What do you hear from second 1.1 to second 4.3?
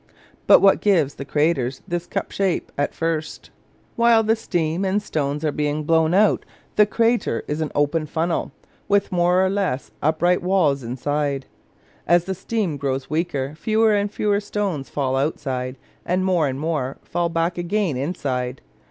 the craters this cup shape at first? Think While